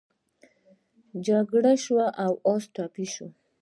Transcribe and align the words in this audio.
جنګ 1.25 1.51
شو 1.83 1.99
او 2.23 2.31
اس 2.51 2.63
ټپي 2.73 3.05
شو. 3.13 3.27